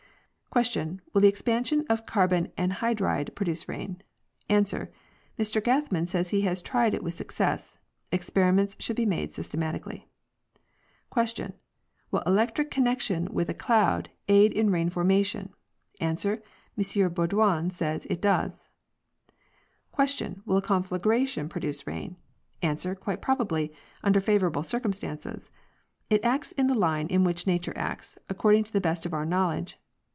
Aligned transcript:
Q. 0.53 0.99
Will 1.13 1.21
the 1.21 1.29
expansion 1.29 1.85
of 1.89 2.05
carbon 2.05 2.49
anhydride 2.57 3.35
produce 3.35 3.69
rain? 3.69 4.01
A. 4.49 4.55
Mr 4.55 4.89
Gathman 5.39 6.09
says 6.09 6.31
he 6.31 6.41
has 6.41 6.61
tried 6.61 6.93
it 6.93 6.97
and 6.97 7.05
with 7.05 7.13
success. 7.13 7.77
LExperi 8.11 8.53
ments 8.53 8.75
should 8.77 8.97
be 8.97 9.05
made 9.05 9.33
systematically. 9.33 10.09
Q. 11.13 11.53
Will 12.11 12.19
electric 12.25 12.69
connection 12.69 13.29
with 13.31 13.47
a 13.47 13.53
cloud 13.53 14.09
aid 14.27 14.51
in 14.51 14.71
rain 14.71 14.89
forma 14.89 15.23
tion? 15.23 15.53
A. 16.01 16.03
M 16.03 16.15
Baudouin 16.75 17.71
says 17.71 18.05
it 18.09 18.19
does. 18.21 18.67
Q. 19.97 20.43
Will 20.45 20.57
a 20.57 20.61
conflagration 20.61 21.47
produce 21.47 21.87
rain? 21.87 22.17
<A. 22.61 22.75
Quite 22.75 23.21
probably, 23.21 23.71
under 24.03 24.19
favorable 24.19 24.63
circumstances. 24.63 25.49
It 26.09 26.25
acts 26.25 26.51
in 26.51 26.67
the 26.67 26.77
line 26.77 27.07
in 27.07 27.23
which 27.23 27.47
nature 27.47 27.77
acts, 27.77 28.17
according 28.27 28.65
to 28.65 28.73
the 28.73 28.81
best 28.81 29.05
of 29.05 29.13
our 29.13 29.25
knowledge. 29.25 29.79